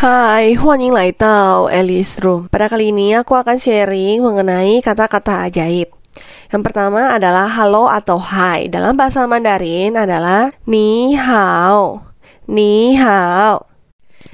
[0.00, 2.48] Hai, Huaninglai tahu, Alice Room.
[2.48, 5.92] Pada kali ini aku akan sharing mengenai kata-kata ajaib.
[6.48, 8.72] Yang pertama adalah halo atau hai.
[8.72, 12.00] Dalam bahasa Mandarin adalah ni hao.
[12.48, 13.68] Ni hao.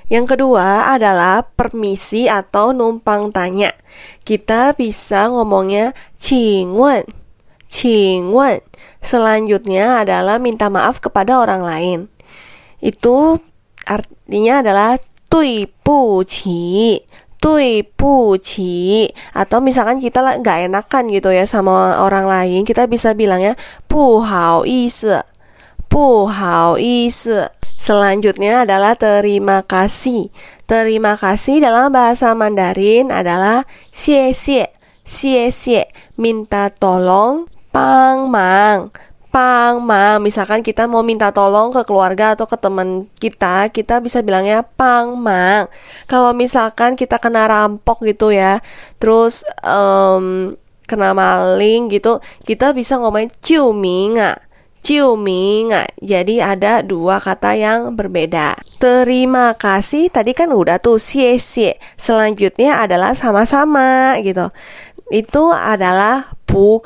[0.06, 3.74] Yang kedua adalah permisi atau numpang tanya.
[4.22, 7.10] Kita bisa ngomongnya cingwen.
[7.66, 8.62] Cingwen.
[9.02, 11.98] Selanjutnya adalah minta maaf kepada orang lain.
[12.78, 13.42] Itu
[13.82, 15.02] artinya adalah
[15.36, 16.96] tui bu qi
[17.36, 19.04] tui bu qi
[19.36, 23.52] atau misalkan kita nggak enakan gitu ya sama orang lain kita bisa bilangnya
[23.84, 24.64] bu hao
[25.92, 26.80] bu hao
[27.76, 30.32] Selanjutnya adalah terima kasih.
[30.64, 34.72] Terima kasih dalam bahasa Mandarin adalah xie xie,
[35.04, 35.84] xie xie,
[36.16, 37.44] minta tolong,
[37.76, 38.88] pang mang,
[39.36, 40.24] pang mang.
[40.24, 45.12] Misalkan kita mau minta tolong ke keluarga atau ke teman kita, kita bisa bilangnya pang
[45.12, 45.68] mang.
[46.08, 48.64] Kalau misalkan kita kena rampok gitu ya,
[48.96, 50.56] terus um,
[50.88, 52.16] kena maling gitu,
[52.48, 54.16] kita bisa ngomongin ciu ming
[54.86, 55.74] Ciuming.
[55.98, 58.54] Jadi ada dua kata yang berbeda.
[58.78, 61.74] Terima kasih tadi kan udah tuh xie xie.
[61.98, 64.46] Selanjutnya adalah sama-sama gitu.
[65.10, 66.78] Itu adalah bu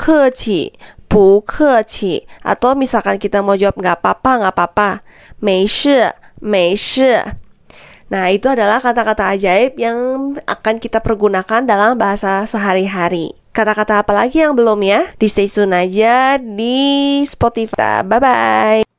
[1.11, 2.15] keci, bu keci.
[2.47, 4.91] Atau misalkan kita mau jawab nggak apa-apa, nggak apa-apa.
[5.43, 6.07] Mei shi,
[6.39, 7.19] mei shi.
[8.11, 13.39] Nah, itu adalah kata-kata ajaib yang akan kita pergunakan dalam bahasa sehari-hari.
[13.55, 15.15] Kata-kata apa lagi yang belum ya?
[15.15, 18.03] Di stay tune aja di Spotify.
[18.03, 18.90] Bye-bye.